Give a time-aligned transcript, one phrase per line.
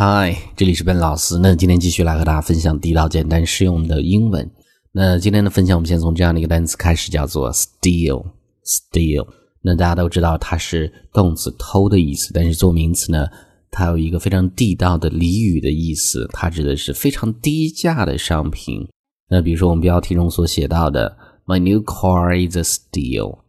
[0.00, 1.36] 嗨，这里是笨老师。
[1.40, 4.48] 那今天继续来和大家分享地道、简单、实用的英文。
[4.92, 8.24] 那今天的分享，我们先从这样的一个单词开始，叫做 steal。
[8.64, 9.26] steal。
[9.60, 13.26] 那大家都知道它是动词偷的意思，但是做名词呢，
[13.72, 18.86] 它有一个非常地道的俚语的意思，它指的是非常低价的商品。
[19.28, 23.40] 那比如说我们标题中所写到的 “My new car is a steal”，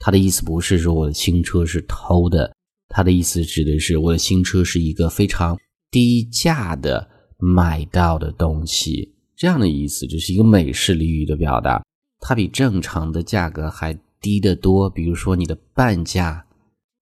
[0.00, 2.52] 它的意思不是说我的新车是偷的，
[2.88, 5.56] 它的意思指的是我的新车是一个非常
[5.92, 11.84] 低价的买到的东西，这样的意思就是一个美式俚语的表达，
[12.18, 14.88] 它比正常的价格还低得多。
[14.88, 16.46] 比如说你的半价、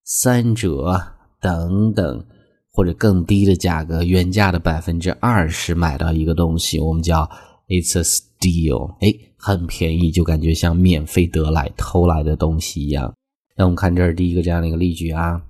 [0.05, 1.01] 三折
[1.41, 2.27] 等等，
[2.73, 7.31] 或者更低的价格，原价的百分之二十买到一个东西，我们叫
[7.69, 8.97] it's a steal。
[9.01, 13.15] 哎，很便宜，就感觉像免费得来、偷来的东西一样。
[13.57, 15.41] 那我们看这儿第一个这样的一个例句啊，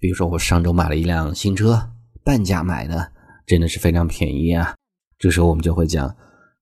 [0.00, 1.90] 比如说我上周买了一辆新车。
[2.27, 3.11] 半价买的，
[3.45, 4.75] 真的是非常便宜啊！
[5.19, 6.15] 这时候我们就会讲，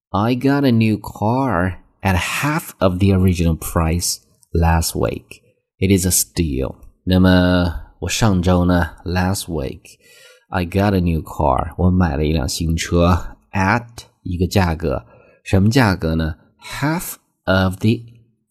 [0.09, 4.17] I got a new car at half of the original price
[4.51, 5.41] last week.
[5.77, 6.75] It is a steal.
[7.03, 9.81] 那么我上周呢，last week
[10.49, 11.73] I got a new car.
[11.77, 13.85] 我买了一辆新车，at
[14.23, 15.05] 一个价格，
[15.43, 16.35] 什么价格呢？
[16.59, 18.01] Half of the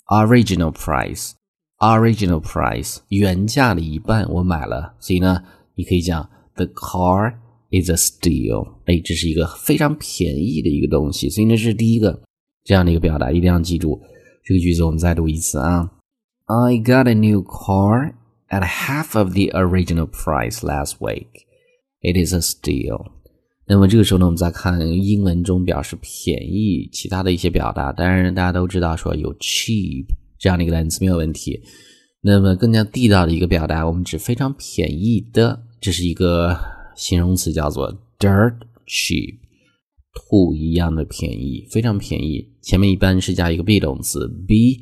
[0.09, 1.33] original price.
[1.79, 5.43] Original price 原价的一半我买了，所以呢，
[5.75, 6.29] 你可以讲。
[6.56, 7.34] The car
[7.70, 8.76] is a steal。
[8.86, 12.22] 哎，这是一个非常便宜的一个东西，所以呢是第一个
[12.64, 14.00] 这样的一个表达，一定要记住
[14.44, 14.84] 这个句子。
[14.84, 15.92] 我们再读一次啊
[16.46, 18.14] ，I got a new car
[18.50, 21.28] at half of the original price last week.
[22.02, 23.12] It is a steal。
[23.68, 27.92] 那么这个时候呢，我们再看英文中表示便宜其他的一些表达。
[27.92, 30.06] 当然，大家都知道说有 cheap
[30.40, 31.60] 这样的一个单词没有问题。
[32.22, 35.64] 那么更加地道的一个表达，我们指非常便宜的。
[35.86, 36.58] 这是一个
[36.96, 38.56] 形容词，叫做 dirt
[38.88, 39.36] cheap，
[40.16, 42.44] 土一样的便宜，非常便宜。
[42.64, 44.82] 前面一般是加一个 be 动词，be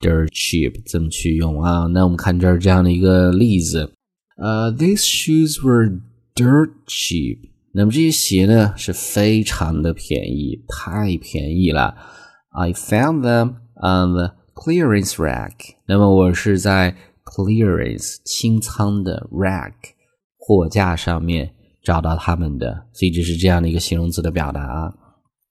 [0.00, 1.86] dirt cheap，怎么去用啊？
[1.86, 3.94] 那我们看这儿这样的一个例子，
[4.36, 5.98] 呃，these shoes were
[6.34, 7.38] dirt cheap。
[7.72, 11.96] 那么这些鞋呢是非常的便宜，太便宜了。
[12.50, 15.54] I found them on the clearance rack。
[15.86, 16.94] 那么我是在
[17.24, 19.72] clearance 清仓的 rack。
[20.46, 21.50] 货架上面
[21.82, 24.92] 找到他们的，所以这是这样的一个形容词的表达啊。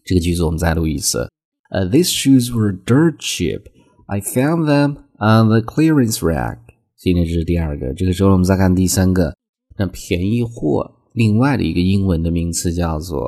[0.05, 1.27] 这个句子我们再录一次。
[1.71, 3.63] 呃，These shoes were dirt cheap.
[4.05, 6.59] I found them on the clearance rack.
[6.95, 7.91] 所以呢，这是第二个。
[7.95, 9.33] 这个时候我们再看第三个。
[9.79, 13.19] 那便宜货，另外的一个英文的名词叫做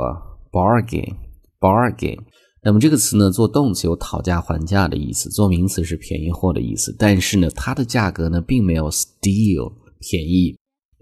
[0.51, 1.15] bargain。
[1.59, 2.19] bargain。
[2.61, 6.95] 那么这个词呢，做动词有讨价还价的意思，做名词是便宜货的意思。
[6.99, 10.55] 但是呢，它的价格呢，并没有 steal 便宜。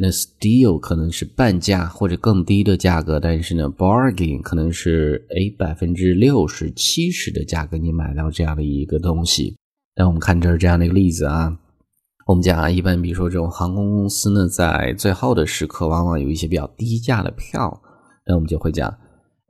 [0.03, 9.55] 那 steal 可能是半价或者更低的价格，但是呢，bargain 可能是诶百分之六十七十的价格你买到这样的一个东西。
[9.95, 11.57] 那我们看这儿这样的一个例子啊，
[12.27, 17.81] 我们讲啊，一般比如说这种航空公司呢，在最后的时刻往往有一些比较低价的票，
[18.27, 18.93] 那我们就会讲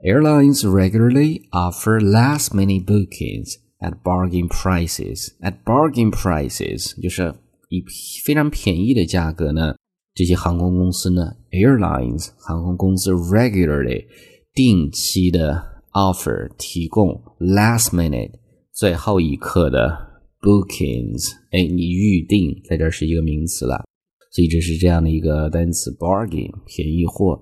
[0.05, 5.29] ，airlines regularly offer last minute bookings at bargain prices.
[5.41, 7.33] At bargain prices 就是
[7.69, 7.83] 以
[8.23, 9.73] 非常便宜的价格呢。
[10.15, 14.05] 这些航空公司呢，airlines 航空公司 regularly
[14.53, 15.63] 定期的
[15.93, 18.31] offer 提供 last minute
[18.71, 23.83] 最后一刻的 bookings，哎，你预定在这是一个名词了，
[24.31, 27.41] 所以这是这样的一个单词 bargain 便宜货。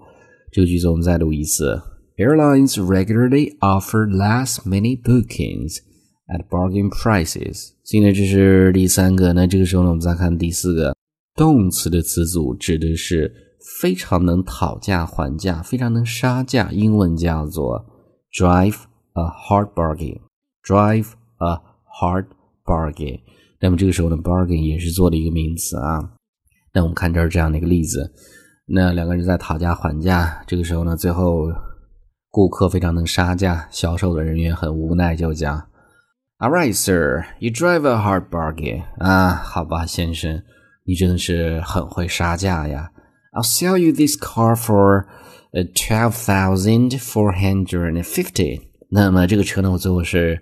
[0.49, 1.81] 这个句子我们再读一次
[2.17, 5.79] ，airlines regularly offer last minute bookings
[6.27, 7.71] at bargain prices。
[7.83, 9.33] 所以呢，这是第三个。
[9.33, 10.95] 那这个时候呢，我们再看第四个。
[11.35, 13.33] 动词的词组指的是
[13.81, 17.85] 非常能讨价还价，非常能杀价，英文叫做
[18.33, 18.77] drive
[19.13, 20.19] a hard bargain。
[20.63, 21.59] drive a
[21.99, 22.25] hard
[22.63, 23.19] bargain。
[23.59, 26.11] 那么这个时候呢，bargain 也是做的一个名词啊。
[26.73, 28.11] 那我们看这儿这样的一个例子，
[28.65, 31.47] 那两个人在讨价还价，这个时候呢，最后
[32.29, 35.67] 顾客非常能杀价，销售的人员很无奈，就讲
[36.39, 40.41] ：“All right, sir, you drive a hard bargain。”啊，好吧，先生。
[40.85, 42.91] 你真的是很会杀价呀
[43.33, 45.05] ！I'll sell you this car for
[45.73, 48.61] twelve thousand four hundred and fifty。
[48.89, 50.41] 那么这个车呢，我最后是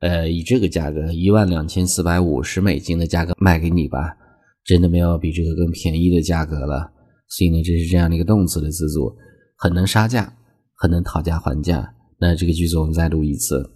[0.00, 4.16] 呃以这个价格一万两千四百五十美金的价格卖给你吧。
[4.64, 6.92] 真的没有比这个更便宜的价格了。
[7.28, 9.14] 所以呢，这是这样的一个动词的词组，
[9.56, 10.32] 很能杀价，
[10.74, 11.94] 很能讨价还价。
[12.18, 13.70] 那这个句子我们再读一次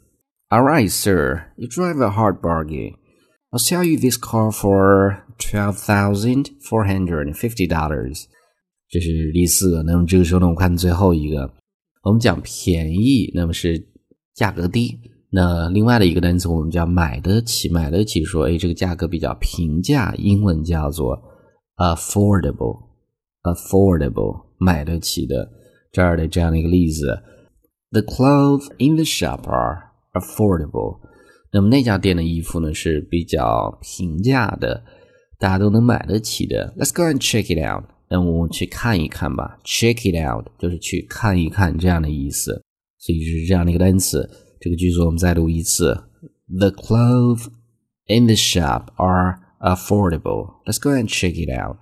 [0.48, 2.94] ：All right, sir, you drive a hard bargain.
[3.50, 8.26] I'll sell you this car for twelve thousand four hundred and fifty dollars。
[8.88, 9.82] 这是第四个。
[9.82, 11.50] 那么这个时候呢，我们看最后一个，
[12.02, 13.88] 我们讲便宜，那么是
[14.34, 15.00] 价格低。
[15.32, 18.24] 那另外的一个单词，我们叫买得起，买得起。
[18.24, 21.16] 说，哎，这个价格比较平价，英文叫做
[21.76, 25.48] affordable，affordable，买得起的。
[25.92, 27.22] 这儿的这样的一个例子
[27.92, 30.98] ：The clothes in the shop are affordable。
[31.52, 34.82] 那么那家店的衣服呢是比较平价的，
[35.40, 36.72] 大家都能买得起的。
[36.78, 37.84] Let's go and check it out。
[38.08, 39.58] 那我们去看一看吧。
[39.64, 42.62] Check it out 就是去看一看这样的意思，
[42.98, 44.28] 所以是这样的一个单词。
[44.60, 45.94] 这个句子我们再读一次
[46.46, 47.46] ：The clothes
[48.06, 50.62] in the shop are affordable.
[50.66, 51.78] Let's go and check it out.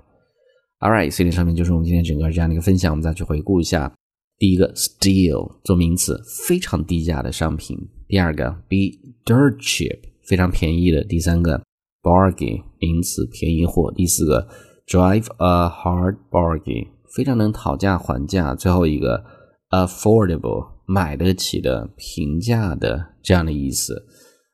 [0.78, 3.92] All right，所以上面就是我们今天整个这样的一个分享，我们再去回顾一下。
[4.38, 7.76] 第一个，steal 做名词，非常低价的商品；
[8.06, 11.60] 第二个，be dirt cheap 非常便宜的；第三个
[12.02, 14.48] ，bargain 名词，便宜货；第四个
[14.86, 19.24] ，drive a hard bargain 非常能讨价还价；最后一个
[19.70, 20.78] ，affordable。
[20.90, 24.06] 买得起的、平价的这样的意思。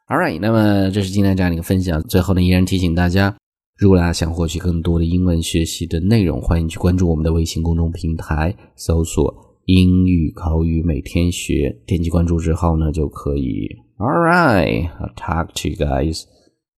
[0.09, 2.03] All right，那么这是今天这样的一个分享。
[2.09, 3.37] 最后呢，依然提醒大家，
[3.79, 9.33] 如果大家想获取更多的英文学习的内容，欢迎去关注我们的微信公众平台，搜索
[9.67, 13.69] “英语口语每天学”，点击关注之后呢，就可以。
[13.99, 16.25] All right，I'll talk to you guys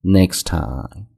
[0.07, 1.09] next time.